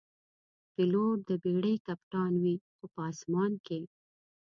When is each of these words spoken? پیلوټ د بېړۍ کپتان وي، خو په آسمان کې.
پیلوټ 0.73 1.17
د 1.27 1.29
بېړۍ 1.43 1.75
کپتان 1.87 2.31
وي، 2.43 2.55
خو 2.75 2.85
په 2.93 2.99
آسمان 3.11 3.51
کې. 3.65 3.79